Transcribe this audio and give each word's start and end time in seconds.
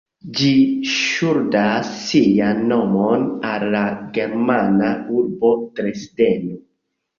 Ĝi 0.37 0.51
ŝuldas 0.93 1.91
sian 2.05 2.63
nomon 2.71 3.27
al 3.51 3.67
la 3.77 3.83
germana 4.19 4.91
urbo 5.21 5.55
Dresdeno. 5.79 6.61